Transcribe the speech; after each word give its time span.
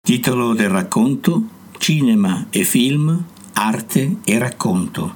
Titolo 0.00 0.54
del 0.54 0.68
racconto 0.68 1.42
Cinema 1.76 2.46
e 2.50 2.62
film, 2.62 3.20
arte 3.54 4.18
e 4.22 4.38
racconto. 4.38 5.14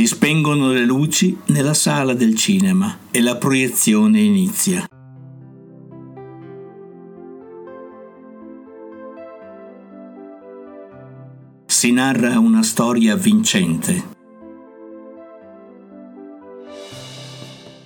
Si 0.00 0.06
spengono 0.06 0.72
le 0.72 0.86
luci 0.86 1.36
nella 1.48 1.74
sala 1.74 2.14
del 2.14 2.34
cinema 2.34 3.00
e 3.10 3.20
la 3.20 3.36
proiezione 3.36 4.18
inizia. 4.20 4.88
Si 11.66 11.92
narra 11.92 12.38
una 12.38 12.62
storia 12.62 13.14
vincente. 13.14 14.04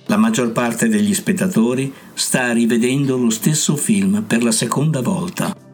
La 0.05 0.15
maggior 0.15 0.53
parte 0.53 0.87
degli 0.87 1.13
spettatori 1.13 1.93
sta 2.13 2.53
rivedendo 2.53 3.17
lo 3.17 3.29
stesso 3.29 3.75
film 3.75 4.23
per 4.25 4.41
la 4.41 4.53
seconda 4.53 5.01
volta. 5.01 5.64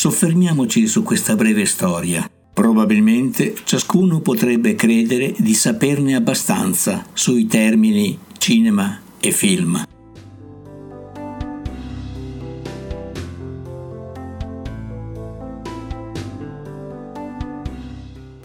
Soffermiamoci 0.00 0.86
su 0.86 1.02
questa 1.02 1.36
breve 1.36 1.66
storia. 1.66 2.26
Probabilmente 2.54 3.54
ciascuno 3.64 4.20
potrebbe 4.20 4.74
credere 4.74 5.34
di 5.36 5.52
saperne 5.52 6.14
abbastanza 6.14 7.04
sui 7.12 7.46
termini 7.46 8.18
cinema 8.38 8.98
e 9.20 9.30
film. 9.30 9.84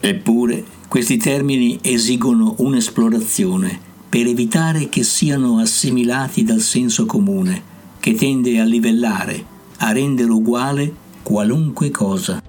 Eppure 0.01 0.65
questi 0.89 1.15
termini 1.15 1.79
esigono 1.81 2.55
un'esplorazione 2.57 3.79
per 4.09 4.27
evitare 4.27 4.89
che 4.89 5.03
siano 5.03 5.59
assimilati 5.59 6.43
dal 6.43 6.59
senso 6.59 7.05
comune, 7.05 7.63
che 8.01 8.13
tende 8.13 8.59
a 8.59 8.65
livellare, 8.65 9.45
a 9.77 9.93
rendere 9.93 10.31
uguale 10.31 11.03
qualunque 11.25 11.89
cosa. 11.89 12.39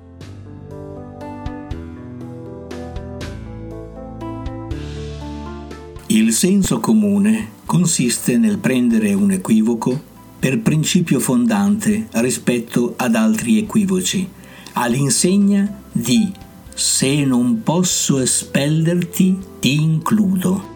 Il 6.09 6.31
senso 6.35 6.79
comune 6.79 7.53
consiste 7.65 8.37
nel 8.37 8.59
prendere 8.59 9.15
un 9.15 9.31
equivoco 9.31 9.99
per 10.39 10.61
principio 10.61 11.21
fondante 11.21 12.09
rispetto 12.11 12.93
ad 12.99 13.15
altri 13.15 13.57
equivoci, 13.57 14.29
all'insegna 14.75 15.81
di 15.91 16.31
se 16.75 17.25
non 17.25 17.63
posso 17.63 18.21
espellerti 18.21 19.39
ti 19.59 19.81
includo. 19.81 20.75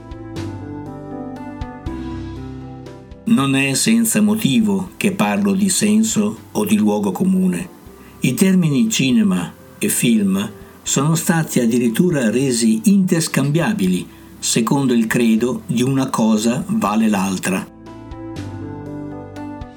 Non 3.24 3.54
è 3.54 3.74
senza 3.74 4.22
motivo 4.22 4.92
che 4.96 5.12
parlo 5.12 5.52
di 5.52 5.68
senso 5.68 6.38
o 6.52 6.64
di 6.64 6.78
luogo 6.78 7.12
comune 7.12 7.78
i 8.22 8.34
termini 8.34 8.90
cinema 8.90 9.50
e 9.78 9.88
film 9.88 10.50
sono 10.82 11.14
stati 11.14 11.58
addirittura 11.58 12.30
resi 12.30 12.82
interscambiabili 12.84 14.06
secondo 14.38 14.92
il 14.92 15.06
credo 15.06 15.62
di 15.64 15.82
una 15.82 16.10
cosa 16.10 16.62
vale 16.66 17.08
l'altra. 17.08 17.66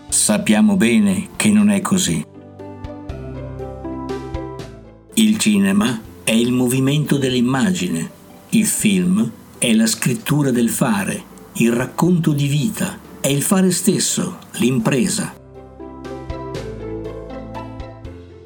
Sappiamo 0.10 0.76
bene 0.76 1.30
che 1.38 1.50
non 1.52 1.70
è 1.70 1.80
così. 1.80 2.26
Il 5.14 5.38
cinema 5.38 6.02
è 6.24 6.32
il 6.32 6.52
movimento 6.52 7.18
dell'immagine, 7.18 8.10
il 8.50 8.66
film 8.66 9.32
è 9.58 9.74
la 9.74 9.88
scrittura 9.88 10.52
del 10.52 10.70
fare, 10.70 11.24
il 11.54 11.72
racconto 11.72 12.34
di 12.34 12.48
vita, 12.48 13.00
è 13.22 13.28
il 13.28 13.42
fare 13.42 13.72
stesso, 13.72 14.40
l'impresa. 14.58 15.43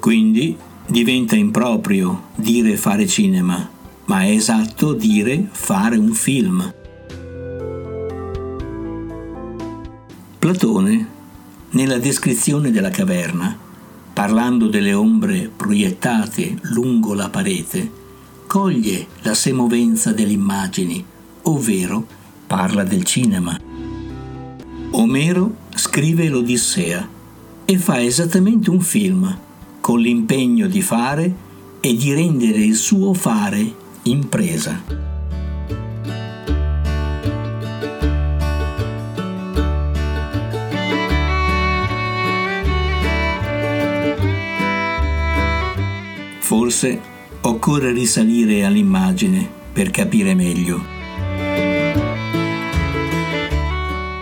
Quindi 0.08 0.56
diventa 0.86 1.36
improprio 1.36 2.28
dire 2.34 2.78
fare 2.78 3.06
cinema, 3.06 3.68
ma 4.06 4.22
è 4.22 4.30
esatto 4.30 4.94
dire 4.94 5.48
fare 5.50 5.98
un 5.98 6.14
film. 6.14 6.74
Platone, 10.38 11.08
nella 11.72 11.98
descrizione 11.98 12.70
della 12.70 12.88
caverna, 12.88 13.54
parlando 14.14 14.68
delle 14.68 14.94
ombre 14.94 15.50
proiettate 15.54 16.56
lungo 16.72 17.12
la 17.12 17.28
parete, 17.28 17.92
coglie 18.46 19.08
la 19.20 19.34
semovenza 19.34 20.14
delle 20.14 20.32
immagini, 20.32 21.04
ovvero 21.42 22.06
parla 22.46 22.82
del 22.82 23.04
cinema. 23.04 23.60
Omero 24.92 25.54
scrive 25.74 26.30
l'Odissea 26.30 27.06
e 27.66 27.76
fa 27.76 28.00
esattamente 28.00 28.70
un 28.70 28.80
film 28.80 29.46
con 29.88 30.00
l'impegno 30.00 30.66
di 30.66 30.82
fare 30.82 31.34
e 31.80 31.96
di 31.96 32.12
rendere 32.12 32.58
il 32.58 32.74
suo 32.74 33.14
fare 33.14 33.74
impresa. 34.02 34.84
Forse 46.38 47.00
occorre 47.40 47.90
risalire 47.90 48.66
all'immagine 48.66 49.48
per 49.72 49.88
capire 49.90 50.34
meglio. 50.34 50.84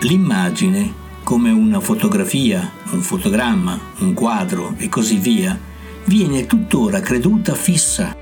L'immagine 0.03 1.06
come 1.27 1.51
una 1.51 1.81
fotografia, 1.81 2.71
un 2.93 3.01
fotogramma, 3.01 3.77
un 3.99 4.15
quadro 4.15 4.75
e 4.77 4.89
così 4.89 5.17
via, 5.17 5.59
viene 6.05 6.47
tuttora 6.47 7.01
creduta 7.01 7.53
fissa. 7.53 8.17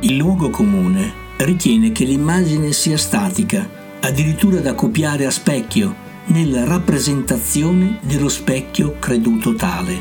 Il 0.00 0.16
luogo 0.16 0.48
comune 0.48 1.12
ritiene 1.36 1.92
che 1.92 2.06
l'immagine 2.06 2.72
sia 2.72 2.96
statica, 2.96 3.68
addirittura 4.00 4.60
da 4.60 4.72
copiare 4.72 5.26
a 5.26 5.30
specchio, 5.30 5.94
nella 6.28 6.64
rappresentazione 6.64 7.98
dello 8.00 8.30
specchio 8.30 8.96
creduto 8.98 9.54
tale. 9.56 10.00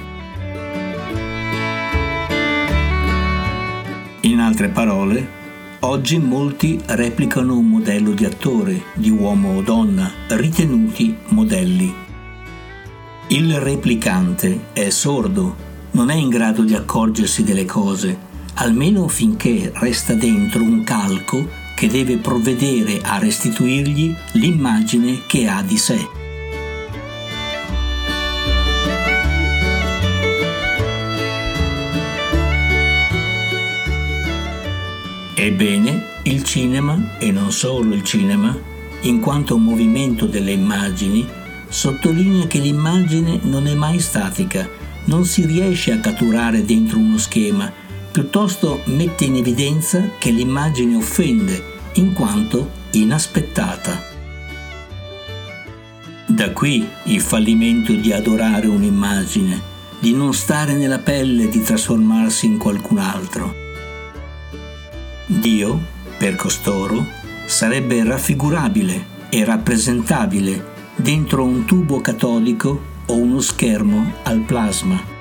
In 4.21 4.39
altre 4.39 4.69
parole, 4.69 5.43
Oggi 5.85 6.17
molti 6.17 6.81
replicano 6.83 7.55
un 7.55 7.69
modello 7.69 8.09
di 8.09 8.25
attore, 8.25 8.85
di 8.95 9.11
uomo 9.11 9.57
o 9.57 9.61
donna, 9.61 10.11
ritenuti 10.29 11.15
modelli. 11.27 11.93
Il 13.27 13.59
replicante 13.59 14.69
è 14.73 14.89
sordo, 14.89 15.55
non 15.91 16.09
è 16.09 16.15
in 16.15 16.29
grado 16.29 16.63
di 16.63 16.73
accorgersi 16.73 17.43
delle 17.43 17.65
cose, 17.65 18.17
almeno 18.55 19.07
finché 19.07 19.71
resta 19.75 20.15
dentro 20.15 20.63
un 20.63 20.83
calco 20.83 21.47
che 21.75 21.87
deve 21.87 22.17
provvedere 22.17 22.99
a 23.03 23.19
restituirgli 23.19 24.15
l'immagine 24.33 25.21
che 25.27 25.47
ha 25.47 25.61
di 25.61 25.77
sé. 25.77 26.24
Ebbene, 35.45 36.21
il 36.23 36.43
cinema, 36.43 37.19
e 37.19 37.31
non 37.31 37.51
solo 37.51 37.93
il 37.93 38.03
cinema, 38.03 38.57
in 39.01 39.19
quanto 39.19 39.59
movimento 39.59 40.25
delle 40.25 40.53
immagini, 40.53 41.23
sottolinea 41.69 42.47
che 42.47 42.57
l'immagine 42.57 43.37
non 43.43 43.67
è 43.67 43.75
mai 43.75 43.99
statica, 43.99 44.67
non 45.03 45.23
si 45.23 45.45
riesce 45.45 45.91
a 45.91 45.99
catturare 45.99 46.65
dentro 46.65 46.97
uno 46.97 47.19
schema, 47.19 47.71
piuttosto 48.11 48.81
mette 48.85 49.25
in 49.25 49.35
evidenza 49.35 50.13
che 50.17 50.31
l'immagine 50.31 50.95
offende, 50.95 51.63
in 51.93 52.13
quanto 52.13 52.71
inaspettata. 52.93 54.01
Da 56.25 56.49
qui 56.53 56.87
il 57.03 57.21
fallimento 57.21 57.93
di 57.93 58.11
adorare 58.11 58.65
un'immagine, 58.65 59.61
di 59.99 60.11
non 60.11 60.33
stare 60.33 60.73
nella 60.73 60.97
pelle, 60.97 61.49
di 61.49 61.61
trasformarsi 61.61 62.47
in 62.47 62.57
qualcun 62.57 62.97
altro. 62.97 63.64
Dio, 65.27 65.81
per 66.19 66.35
costoro, 66.35 67.03
sarebbe 67.47 68.03
raffigurabile 68.03 69.13
e 69.29 69.43
rappresentabile 69.43 70.73
dentro 70.95 71.43
un 71.43 71.65
tubo 71.65 71.99
catodico 71.99 72.93
o 73.07 73.15
uno 73.15 73.39
schermo 73.39 74.13
al 74.21 74.41
plasma. 74.41 75.13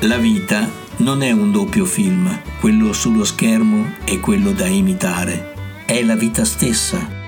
La 0.00 0.18
vita 0.18 0.68
non 0.98 1.22
è 1.22 1.30
un 1.30 1.50
doppio 1.50 1.86
film, 1.86 2.40
quello 2.60 2.92
sullo 2.92 3.24
schermo 3.24 3.94
e 4.04 4.20
quello 4.20 4.52
da 4.52 4.66
imitare, 4.66 5.54
è 5.86 6.02
la 6.02 6.14
vita 6.14 6.44
stessa. 6.44 7.18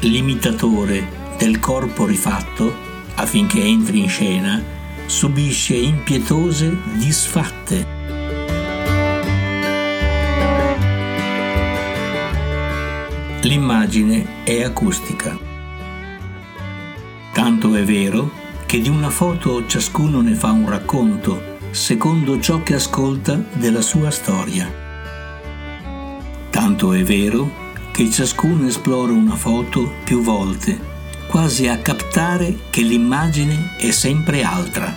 L'imitatore 0.00 1.22
del 1.38 1.58
corpo 1.58 2.06
rifatto, 2.06 2.74
affinché 3.16 3.62
entri 3.62 4.00
in 4.00 4.08
scena, 4.08 4.62
subisce 5.06 5.74
impietose 5.74 6.76
disfatte. 6.94 7.86
L'immagine 13.42 14.44
è 14.44 14.62
acustica. 14.62 15.38
Tanto 17.32 17.74
è 17.74 17.84
vero 17.84 18.30
che 18.64 18.80
di 18.80 18.88
una 18.88 19.10
foto 19.10 19.66
ciascuno 19.66 20.22
ne 20.22 20.34
fa 20.34 20.50
un 20.50 20.68
racconto, 20.68 21.58
secondo 21.70 22.40
ciò 22.40 22.62
che 22.62 22.74
ascolta 22.74 23.38
della 23.52 23.82
sua 23.82 24.10
storia. 24.10 24.72
Tanto 26.48 26.92
è 26.94 27.02
vero 27.02 27.62
che 27.92 28.10
ciascuno 28.10 28.66
esplora 28.66 29.12
una 29.12 29.36
foto 29.36 29.92
più 30.04 30.22
volte, 30.22 30.93
quasi 31.34 31.66
a 31.66 31.78
captare 31.78 32.56
che 32.70 32.82
l'immagine 32.82 33.74
è 33.76 33.90
sempre 33.90 34.44
altra. 34.44 34.96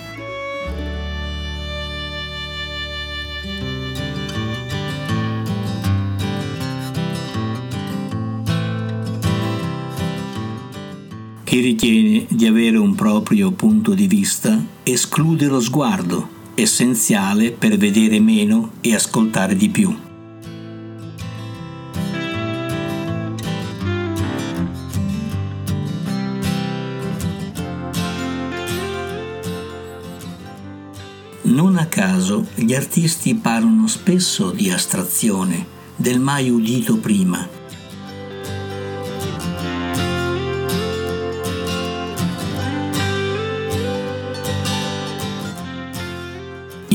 Chi 11.44 11.60
ritiene 11.60 12.28
di 12.30 12.46
avere 12.46 12.78
un 12.78 12.94
proprio 12.94 13.50
punto 13.50 13.96
di 13.96 14.06
vista 14.06 14.64
esclude 14.84 15.48
lo 15.48 15.60
sguardo, 15.60 16.30
essenziale 16.54 17.50
per 17.50 17.78
vedere 17.78 18.20
meno 18.20 18.74
e 18.82 18.94
ascoltare 18.94 19.56
di 19.56 19.70
più. 19.70 20.07
Non 31.48 31.78
a 31.78 31.86
caso 31.88 32.48
gli 32.56 32.74
artisti 32.74 33.36
parlano 33.36 33.88
spesso 33.88 34.52
di 34.52 34.70
astrazione, 34.70 35.66
del 35.96 36.20
mai 36.20 36.50
udito 36.50 36.98
prima 36.98 37.58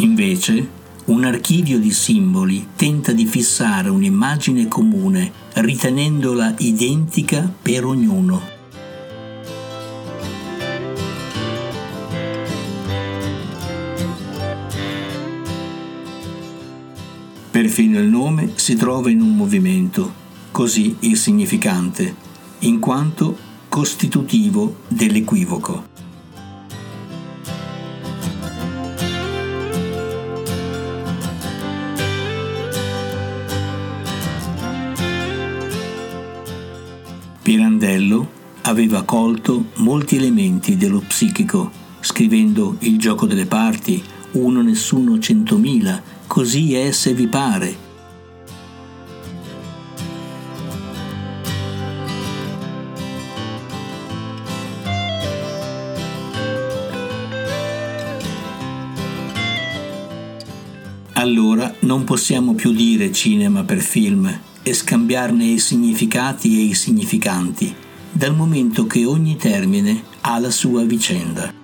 Invece, 0.03 0.69
un 1.07 1.25
archivio 1.25 1.79
di 1.79 1.91
simboli 1.91 2.69
tenta 2.77 3.13
di 3.13 3.25
fissare 3.25 3.89
un'immagine 3.89 4.69
comune, 4.69 5.33
ritenendola 5.55 6.55
identica 6.59 7.53
per 7.63 7.85
ognuno. 7.85 8.52
Perfino 17.63 18.01
il 18.01 18.09
nome 18.09 18.55
si 18.57 18.75
trova 18.75 19.09
in 19.09 19.21
un 19.21 19.37
movimento, 19.37 20.13
così 20.51 20.97
il 21.03 21.17
significante, 21.17 22.13
in 22.63 22.81
quanto 22.81 23.39
costitutivo 23.69 24.79
dell'equivoco. 24.89 25.85
Pirandello 37.43 38.31
aveva 38.63 39.05
colto 39.05 39.67
molti 39.77 40.17
elementi 40.17 40.77
dello 40.77 40.99
psichico, 41.07 41.71
scrivendo 42.01 42.75
Il 42.81 42.99
gioco 42.99 43.25
delle 43.27 43.47
parti, 43.47 44.03
Uno 44.33 44.63
nessuno 44.63 45.19
centomila, 45.19 46.03
così 46.27 46.75
è 46.75 46.91
se 46.91 47.13
vi 47.13 47.27
pare. 47.27 47.91
Allora 61.13 61.75
non 61.81 62.05
possiamo 62.05 62.55
più 62.55 62.73
dire 62.73 63.13
cinema 63.13 63.63
per 63.65 63.81
film, 63.81 64.41
e 64.63 64.73
scambiarne 64.73 65.45
i 65.45 65.59
significati 65.59 66.59
e 66.59 66.63
i 66.63 66.75
significanti, 66.75 67.75
dal 68.11 68.35
momento 68.35 68.87
che 68.87 69.05
ogni 69.05 69.37
termine 69.37 70.03
ha 70.23 70.39
la 70.39 70.51
sua 70.51 70.85
vicenda. 70.85 71.62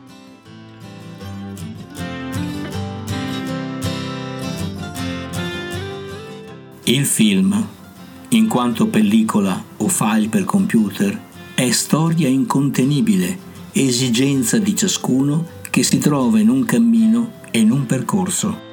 Il 6.88 7.04
film, 7.04 7.68
in 8.28 8.48
quanto 8.48 8.86
pellicola 8.86 9.62
o 9.76 9.88
file 9.88 10.28
per 10.28 10.46
computer, 10.46 11.20
è 11.54 11.70
storia 11.70 12.28
incontenibile, 12.28 13.38
esigenza 13.72 14.56
di 14.56 14.74
ciascuno 14.74 15.46
che 15.68 15.82
si 15.82 15.98
trova 15.98 16.40
in 16.40 16.48
un 16.48 16.64
cammino 16.64 17.32
e 17.50 17.58
in 17.58 17.72
un 17.72 17.84
percorso. 17.84 18.67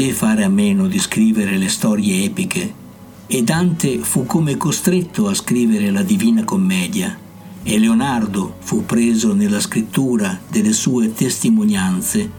Poté 0.00 0.14
fare 0.14 0.44
a 0.44 0.48
meno 0.48 0.86
di 0.86 0.98
scrivere 0.98 1.58
le 1.58 1.68
storie 1.68 2.24
epiche, 2.24 2.72
e 3.26 3.42
Dante 3.42 3.98
fu 3.98 4.24
come 4.24 4.56
costretto 4.56 5.28
a 5.28 5.34
scrivere 5.34 5.90
la 5.90 6.02
Divina 6.02 6.42
Commedia, 6.42 7.14
e 7.62 7.78
Leonardo 7.78 8.54
fu 8.60 8.86
preso 8.86 9.34
nella 9.34 9.60
scrittura 9.60 10.40
delle 10.48 10.72
sue 10.72 11.12
testimonianze, 11.12 12.30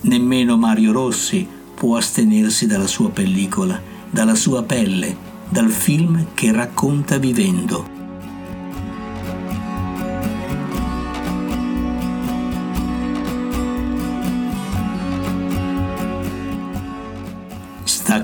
nemmeno 0.00 0.56
Mario 0.56 0.92
Rossi 0.92 1.46
può 1.74 1.98
astenersi 1.98 2.66
dalla 2.66 2.86
sua 2.86 3.10
pellicola, 3.10 3.78
dalla 4.08 4.34
sua 4.34 4.62
pelle, 4.62 5.14
dal 5.50 5.70
film 5.70 6.28
che 6.32 6.50
racconta 6.50 7.18
vivendo. 7.18 8.01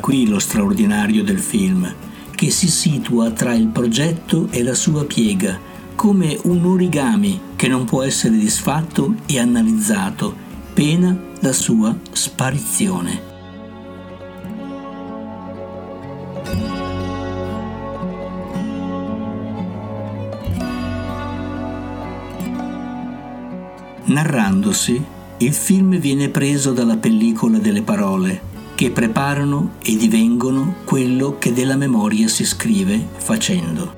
Qui 0.09 0.27
lo 0.27 0.39
straordinario 0.39 1.23
del 1.23 1.39
film, 1.39 1.87
che 2.35 2.51
si 2.51 2.67
situa 2.67 3.31
tra 3.31 3.53
il 3.53 3.67
progetto 3.67 4.49
e 4.51 4.63
la 4.63 4.73
sua 4.73 5.05
piega, 5.05 5.61
come 5.97 6.39
un 6.45 6.65
origami 6.65 7.39
che 7.57 7.69
non 7.69 7.85
può 7.85 8.03
essere 8.03 8.39
disfatto 8.39 9.17
e 9.27 9.39
analizzato, 9.39 10.35
pena 10.73 11.15
la 11.41 11.53
sua 11.53 11.95
sparizione. 12.11 13.21
Narrandosi, 24.05 25.05
il 25.37 25.53
film 25.53 25.99
viene 25.99 26.31
preso 26.31 26.73
dalla 26.73 26.97
pellicola 26.97 27.59
delle 27.59 27.83
parole 27.83 28.48
che 28.79 28.93
preparano 28.93 29.73
e 29.83 29.97
divengono 29.97 30.77
quello 30.85 31.37
che 31.41 31.53
della 31.53 31.75
memoria 31.75 32.29
si 32.29 32.45
scrive 32.45 33.09
facendo. 33.17 33.97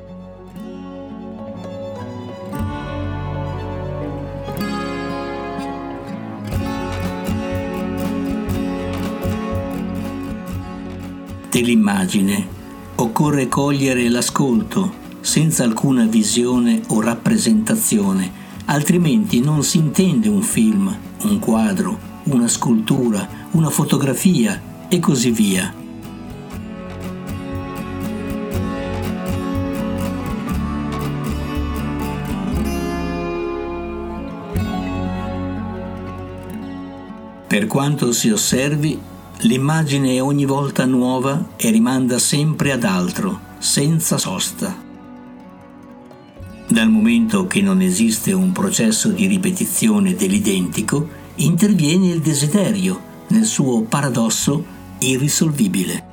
Dell'immagine 11.51 12.47
occorre 12.95 13.49
cogliere 13.49 14.09
l'ascolto 14.09 14.95
senza 15.21 15.63
alcuna 15.63 16.07
visione 16.07 16.81
o 16.87 17.03
rappresentazione, 17.03 18.33
altrimenti 18.65 19.41
non 19.43 19.63
si 19.63 19.77
intende 19.77 20.31
un 20.31 20.41
film, 20.41 20.97
un 21.25 21.39
quadro, 21.39 21.99
una 22.25 22.49
scultura, 22.49 23.29
una 23.51 23.69
fotografia 23.69 24.69
e 24.91 24.99
così 24.99 25.31
via. 25.31 25.73
Per 37.47 37.67
quanto 37.67 38.13
si 38.13 38.31
osservi, 38.31 38.99
l'immagine 39.41 40.15
è 40.15 40.23
ogni 40.23 40.45
volta 40.45 40.85
nuova 40.87 41.51
e 41.57 41.71
rimanda 41.71 42.19
sempre 42.19 42.73
ad 42.73 42.85
altro, 42.85 43.41
senza 43.59 44.19
sosta. 44.19 44.77
Dal 46.69 46.89
momento 46.89 47.47
che 47.47 47.61
non 47.61 47.81
esiste 47.81 48.33
un 48.33 48.53
processo 48.53 49.09
di 49.09 49.27
ripetizione 49.27 50.15
dell'identico, 50.15 51.09
interviene 51.37 52.09
il 52.09 52.21
desiderio, 52.21 53.09
nel 53.29 53.45
suo 53.45 53.83
paradosso 53.83 54.79
irrisolvibile. 55.01 56.09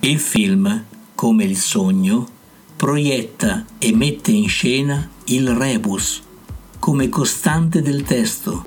Il 0.00 0.18
film, 0.18 0.84
come 1.14 1.44
il 1.44 1.56
sogno, 1.56 2.28
proietta 2.76 3.64
e 3.78 3.94
mette 3.94 4.32
in 4.32 4.48
scena 4.48 5.08
il 5.24 5.48
rebus 5.48 6.23
come 6.84 7.08
costante 7.08 7.80
del 7.80 8.02
testo, 8.02 8.62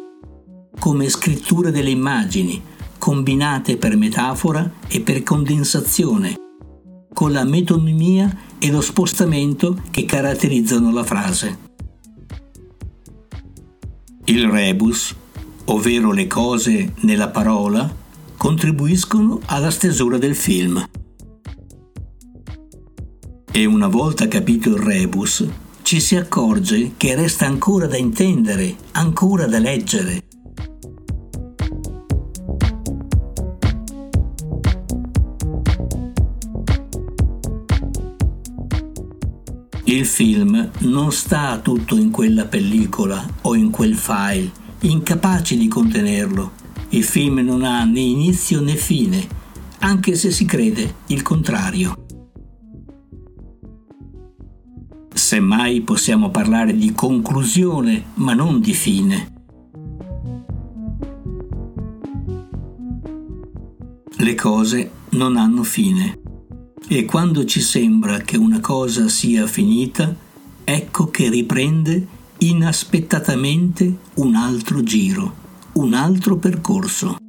come 0.79 1.07
scrittura 1.07 1.69
delle 1.69 1.91
immagini, 1.91 2.59
combinate 2.97 3.77
per 3.77 3.95
metafora 3.95 4.67
e 4.87 5.01
per 5.01 5.21
condensazione, 5.21 6.33
con 7.13 7.31
la 7.31 7.43
metonimia 7.43 8.35
e 8.57 8.71
lo 8.71 8.81
spostamento 8.81 9.79
che 9.91 10.05
caratterizzano 10.05 10.91
la 10.91 11.03
frase. 11.03 11.59
Il 14.25 14.49
rebus, 14.49 15.15
ovvero 15.65 16.11
le 16.11 16.25
cose 16.25 16.93
nella 17.01 17.29
parola, 17.29 17.87
contribuiscono 18.35 19.41
alla 19.45 19.69
stesura 19.69 20.17
del 20.17 20.35
film. 20.35 20.83
E 23.51 23.65
una 23.65 23.87
volta 23.87 24.27
capito 24.27 24.69
il 24.69 24.81
rebus, 24.81 25.47
ci 25.87 26.01
si 26.01 26.17
accorge 26.17 26.95
che 26.97 27.15
resta 27.15 27.45
ancora 27.45 27.87
da 27.87 27.95
intendere, 27.95 28.75
ancora 28.91 29.45
da 29.45 29.57
leggere. 29.57 30.21
Il 39.85 40.05
film 40.05 40.71
non 40.79 41.13
sta 41.13 41.57
tutto 41.59 41.95
in 41.95 42.11
quella 42.11 42.47
pellicola 42.47 43.25
o 43.43 43.55
in 43.55 43.69
quel 43.69 43.95
file, 43.95 44.51
incapaci 44.81 45.55
di 45.55 45.69
contenerlo. 45.69 46.51
Il 46.89 47.05
film 47.05 47.37
non 47.37 47.63
ha 47.63 47.85
né 47.85 48.01
inizio 48.01 48.59
né 48.59 48.75
fine, 48.75 49.25
anche 49.79 50.15
se 50.15 50.31
si 50.31 50.43
crede 50.43 50.95
il 51.07 51.21
contrario. 51.21 52.06
Semmai 55.37 55.81
possiamo 55.81 56.31
parlare 56.31 56.75
di 56.75 56.93
conclusione, 56.93 58.05
ma 58.15 58.33
non 58.33 58.59
di 58.59 58.73
fine. 58.73 59.33
Le 64.15 64.33
cose 64.33 64.91
non 65.09 65.37
hanno 65.37 65.61
fine 65.61 66.19
e 66.87 67.05
quando 67.05 67.45
ci 67.45 67.61
sembra 67.61 68.17
che 68.21 68.35
una 68.35 68.59
cosa 68.61 69.09
sia 69.09 69.45
finita, 69.45 70.11
ecco 70.63 71.11
che 71.11 71.29
riprende 71.29 72.07
inaspettatamente 72.39 73.95
un 74.15 74.33
altro 74.33 74.81
giro, 74.81 75.35
un 75.73 75.93
altro 75.93 76.37
percorso. 76.37 77.26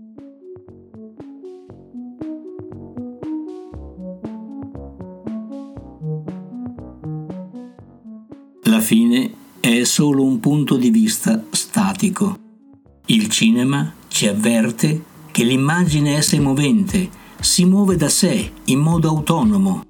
Statico. 12.08 12.38
Il 13.06 13.28
cinema 13.28 13.92
ci 14.08 14.26
avverte 14.26 15.04
che 15.30 15.44
l'immagine 15.44 16.16
è 16.16 16.20
semovente, 16.20 17.08
si 17.40 17.64
muove 17.64 17.96
da 17.96 18.08
sé 18.08 18.50
in 18.64 18.78
modo 18.78 19.08
autonomo. 19.08 19.84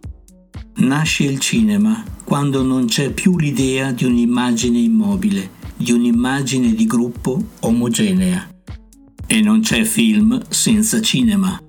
Nasce 0.77 1.25
il 1.25 1.39
cinema 1.39 2.05
quando 2.25 2.63
non 2.63 2.87
c'è 2.87 3.13
più 3.13 3.39
l'idea 3.39 3.93
di 3.93 4.05
un'immagine 4.05 4.79
immobile, 4.79 5.51
di 5.77 5.93
un'immagine 5.93 6.75
di 6.75 6.87
gruppo 6.87 7.43
omogenea. 7.61 8.49
E 9.27 9.41
non 9.41 9.61
c'è 9.61 9.85
film 9.85 10.41
senza 10.49 11.01
cinema. 11.01 11.61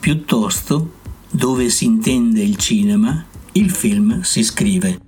Piuttosto, 0.00 0.94
dove 1.30 1.68
si 1.70 1.84
intende 1.84 2.42
il 2.42 2.56
cinema, 2.56 3.24
il 3.52 3.70
film 3.70 4.20
si 4.22 4.42
scrive. 4.42 5.07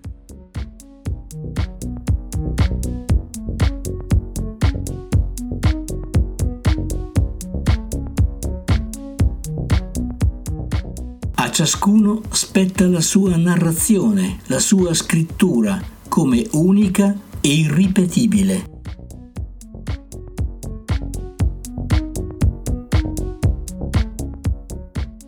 Ciascuno 11.60 12.22
spetta 12.30 12.86
la 12.86 13.02
sua 13.02 13.36
narrazione, 13.36 14.38
la 14.46 14.58
sua 14.58 14.94
scrittura 14.94 15.78
come 16.08 16.46
unica 16.52 17.14
e 17.38 17.48
irripetibile. 17.48 18.80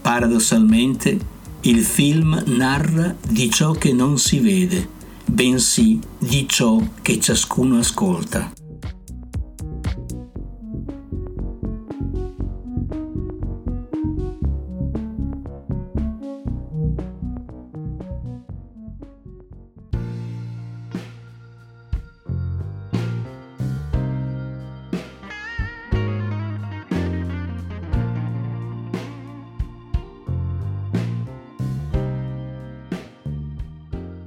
Paradossalmente, 0.00 1.18
il 1.60 1.84
film 1.84 2.42
narra 2.46 3.14
di 3.28 3.50
ciò 3.50 3.72
che 3.72 3.92
non 3.92 4.16
si 4.16 4.38
vede, 4.38 4.88
bensì 5.26 6.00
di 6.16 6.46
ciò 6.48 6.82
che 7.02 7.20
ciascuno 7.20 7.76
ascolta. 7.76 8.61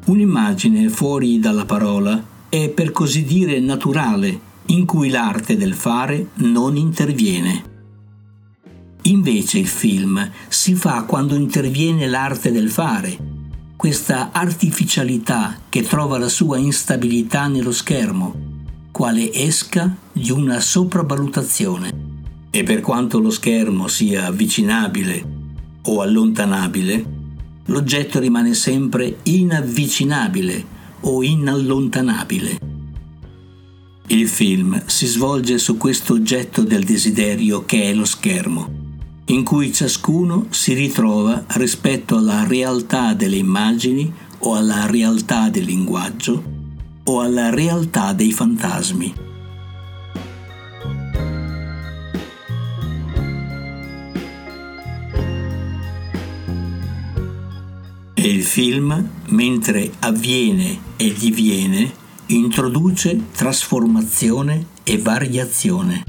Un'immagine 0.06 0.90
fuori 0.90 1.40
dalla 1.40 1.66
parola 1.66 2.24
è 2.48 2.70
per 2.70 2.92
così 2.92 3.24
dire 3.24 3.60
naturale, 3.60 4.40
in 4.68 4.86
cui 4.86 5.10
l'arte 5.10 5.58
del 5.58 5.74
fare 5.74 6.28
non 6.36 6.78
interviene. 6.78 7.74
Invece 9.04 9.58
il 9.58 9.68
film 9.68 10.32
si 10.48 10.76
fa 10.76 11.04
quando 11.04 11.34
interviene 11.34 12.08
l'arte 12.08 12.52
del 12.52 12.70
fare, 12.70 13.18
questa 13.76 14.30
artificialità 14.32 15.58
che 15.70 15.82
trova 15.82 16.20
la 16.20 16.30
sua 16.30 16.58
instabilità 16.58 17.48
nello 17.48 17.72
schermo, 17.72 18.36
quale 18.92 19.34
esca 19.34 19.96
di 20.12 20.30
una 20.30 20.60
sopravvalutazione. 20.60 22.04
E 22.52 22.62
per 22.62 22.82
quanto 22.82 23.20
lo 23.20 23.32
schermo 23.32 23.88
sia 23.88 24.28
avvicinabile 24.28 25.34
o 25.84 26.02
allontanabile, 26.02 27.15
l'oggetto 27.66 28.20
rimane 28.20 28.54
sempre 28.54 29.18
inavvicinabile 29.24 30.66
o 31.02 31.24
inallontanabile. 31.24 32.74
Il 34.08 34.28
film 34.28 34.84
si 34.86 35.08
svolge 35.08 35.58
su 35.58 35.78
questo 35.78 36.14
oggetto 36.14 36.62
del 36.62 36.84
desiderio 36.84 37.66
che 37.66 37.90
è 37.90 37.94
lo 37.94 38.06
schermo, 38.06 38.84
in 39.26 39.44
cui 39.44 39.74
ciascuno 39.74 40.48
si 40.50 40.74
ritrova 40.74 41.44
rispetto 41.54 42.18
alla 42.18 42.46
realtà 42.46 43.14
delle 43.14 43.38
immagini 43.38 44.14
o 44.40 44.54
alla 44.54 44.86
realtà 44.86 45.50
del 45.50 45.66
linguaggio 45.66 46.54
o 47.04 47.22
alla 47.22 47.50
realtà 47.50 48.14
dei 48.14 48.32
fantasmi. 48.32 49.25
che 58.26 58.32
il 58.32 58.44
film, 58.44 59.08
mentre 59.28 59.92
avviene 60.00 60.80
e 60.98 61.14
diviene, 61.14 61.94
introduce 62.28 63.28
trasformazione 63.32 64.66
e 64.84 64.98
variazione. 64.98 66.04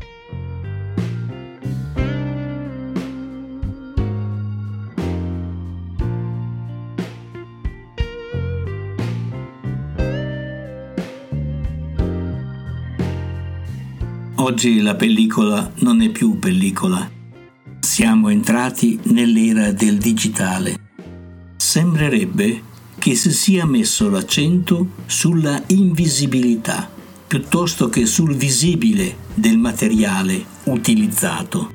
Oggi 14.37 14.81
la 14.81 14.95
pellicola 14.95 15.71
non 15.81 16.01
è 16.01 16.09
più 16.09 16.39
pellicola. 16.39 17.11
Siamo 17.81 18.31
entrati 18.31 18.99
nell'era 19.03 19.71
del 19.73 19.99
digitale. 19.99 20.86
Sembrerebbe 21.77 22.63
che 22.99 23.15
si 23.15 23.31
sia 23.33 23.67
messo 23.67 24.09
l'accento 24.09 24.93
sulla 25.05 25.63
invisibilità 25.67 26.91
piuttosto 27.27 27.91
che 27.91 28.07
sul 28.07 28.35
visibile 28.35 29.15
del 29.35 29.59
materiale 29.59 30.43
utilizzato. 30.65 31.71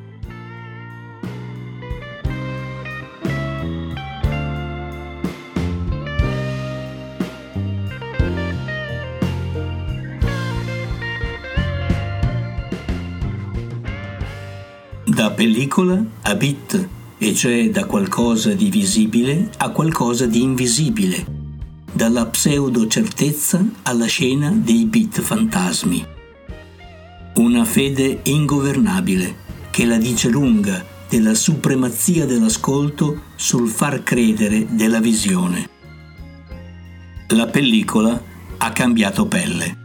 Da 15.06 15.30
pellicola 15.30 16.04
a 16.24 16.34
bit, 16.34 16.90
e 17.24 17.36
cioè 17.36 17.70
da 17.70 17.86
qualcosa 17.86 18.56
di 18.56 18.72
visibile 18.72 19.52
a 19.58 19.70
qualcosa 19.70 20.26
di 20.26 20.42
invisibile, 20.42 21.24
dalla 21.94 22.26
pseudo 22.26 22.88
certezza 22.88 23.64
alla 23.84 24.08
scena 24.08 24.50
dei 24.50 24.86
bit 24.86 25.22
fantasmi. 25.22 26.04
Una 27.36 27.64
fede 27.64 28.22
ingovernabile 28.24 29.36
che 29.70 29.86
la 29.86 29.98
dice 29.98 30.30
lunga 30.30 30.84
della 31.08 31.36
supremazia 31.36 32.26
dell'ascolto 32.26 33.22
sul 33.36 33.70
far 33.70 34.02
credere 34.02 34.66
della 34.72 35.00
visione. 35.00 35.70
La 37.28 37.46
pellicola 37.46 38.20
ha 38.58 38.72
cambiato 38.72 39.28
pelle. 39.28 39.81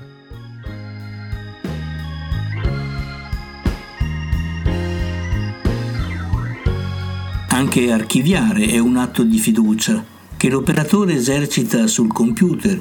Anche 7.57 7.91
archiviare 7.91 8.67
è 8.67 8.77
un 8.77 8.99
atto 8.99 9.23
di 9.23 9.39
fiducia 9.39 10.05
che 10.37 10.51
l'operatore 10.51 11.15
esercita 11.15 11.87
sul 11.87 12.13
computer, 12.13 12.79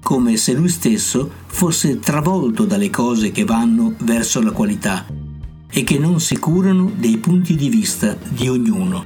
come 0.00 0.36
se 0.36 0.52
lui 0.52 0.68
stesso 0.68 1.28
fosse 1.46 1.98
travolto 1.98 2.64
dalle 2.64 2.90
cose 2.90 3.32
che 3.32 3.42
vanno 3.42 3.96
verso 3.98 4.40
la 4.40 4.52
qualità 4.52 5.04
e 5.68 5.82
che 5.82 5.98
non 5.98 6.20
si 6.20 6.38
curano 6.38 6.92
dei 6.94 7.18
punti 7.18 7.56
di 7.56 7.68
vista 7.68 8.16
di 8.28 8.48
ognuno. 8.48 9.04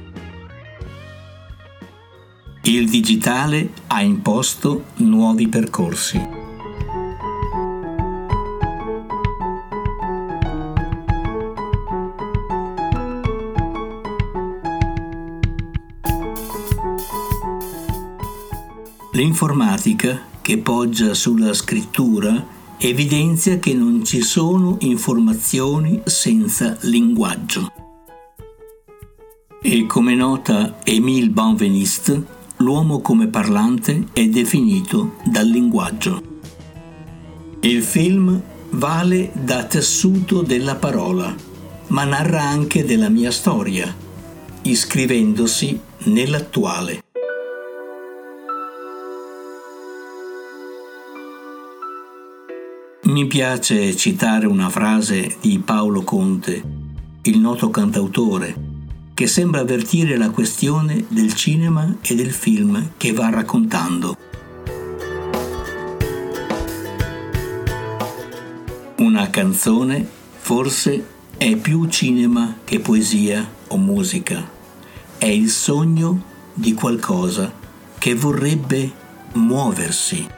Il 2.61 2.87
digitale 2.87 3.71
ha 3.87 4.03
imposto 4.03 4.89
nuovi 4.97 5.47
percorsi. 5.47 6.38
L'informatica, 19.19 20.27
che 20.41 20.59
poggia 20.59 21.13
sulla 21.13 21.53
scrittura, 21.53 22.41
evidenzia 22.77 23.59
che 23.59 23.73
non 23.73 24.05
ci 24.05 24.21
sono 24.21 24.77
informazioni 24.79 25.99
senza 26.05 26.77
linguaggio. 26.83 27.69
E 29.61 29.85
come 29.87 30.15
nota 30.15 30.79
Émile 30.85 31.27
Benveniste, 31.31 32.25
l'uomo 32.59 33.01
come 33.01 33.27
parlante 33.27 34.05
è 34.13 34.25
definito 34.29 35.15
dal 35.25 35.47
linguaggio. 35.47 36.21
Il 37.59 37.83
film 37.83 38.41
vale 38.69 39.31
da 39.33 39.65
tessuto 39.65 40.43
della 40.43 40.75
parola, 40.75 41.35
ma 41.87 42.05
narra 42.05 42.43
anche 42.43 42.85
della 42.85 43.09
mia 43.09 43.31
storia, 43.31 43.93
iscrivendosi 44.61 45.77
nell'attuale. 46.05 47.03
Mi 53.09 53.25
piace 53.25 53.95
citare 53.95 54.45
una 54.45 54.69
frase 54.69 55.37
di 55.41 55.57
Paolo 55.57 56.03
Conte, 56.03 56.63
il 57.23 57.39
noto 57.39 57.71
cantautore, 57.71 58.55
che 59.15 59.25
sembra 59.25 59.61
avvertire 59.61 60.15
la 60.15 60.29
questione 60.29 61.05
del 61.07 61.33
cinema 61.33 61.97
e 62.03 62.13
del 62.13 62.31
film 62.31 62.91
che 62.97 63.11
va 63.11 63.31
raccontando. 63.31 64.15
Una 68.97 69.29
canzone 69.31 70.07
forse 70.37 71.03
è 71.35 71.55
più 71.55 71.87
cinema 71.87 72.57
che 72.63 72.79
poesia 72.79 73.43
o 73.69 73.77
musica. 73.77 74.47
È 75.17 75.25
il 75.25 75.49
sogno 75.49 76.21
di 76.53 76.75
qualcosa 76.75 77.51
che 77.97 78.13
vorrebbe 78.13 78.91
muoversi. 79.33 80.37